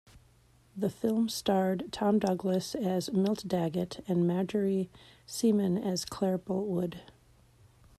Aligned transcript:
The 0.75 0.89
film 0.89 1.29
starred 1.29 1.89
Tom 1.91 2.17
Douglas 2.17 2.73
as 2.73 3.13
Milt 3.13 3.47
Daggett 3.47 4.03
and 4.07 4.27
Marjorie 4.27 4.89
Seaman 5.27 5.77
as 5.77 6.05
Claire 6.05 6.39
Boltwood. 6.39 7.01